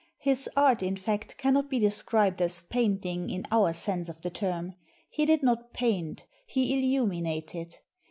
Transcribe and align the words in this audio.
His 0.17 0.49
art, 0.57 0.81
in 0.81 0.97
fact, 0.97 1.37
cannot 1.37 1.69
be 1.69 1.77
described 1.77 2.41
as 2.41 2.59
painting, 2.61 3.29
in 3.29 3.45
our 3.51 3.71
sense 3.71 4.09
of 4.09 4.19
the 4.23 4.31
term. 4.31 4.73
He 5.11 5.27
did 5.27 5.43
not 5.43 5.73
paint; 5.73 6.25
he 6.47 6.73
illuminated. 6.75 7.77